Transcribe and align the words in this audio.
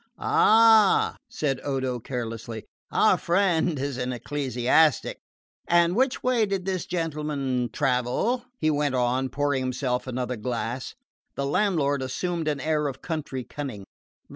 "Ah," 0.17 1.15
said 1.29 1.59
Odo 1.63 1.99
carelessly, 1.99 2.63
"our 2.91 3.19
friend 3.19 3.77
is 3.77 3.99
an 3.99 4.11
ecclesiastic. 4.11 5.19
And 5.67 5.95
which 5.95 6.23
way 6.23 6.47
did 6.47 6.65
this 6.65 6.87
gentleman 6.87 7.69
travel?" 7.71 8.43
he 8.57 8.71
went 8.71 8.95
on, 8.95 9.29
pouring 9.29 9.61
himself 9.61 10.07
another 10.07 10.37
glass. 10.37 10.95
The 11.35 11.45
landlord 11.45 12.01
assumed 12.01 12.47
an 12.47 12.59
air 12.59 12.87
of 12.87 13.03
country 13.03 13.43
cunning. 13.43 13.85